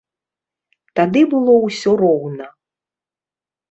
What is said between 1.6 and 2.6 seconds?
ўсё роўна.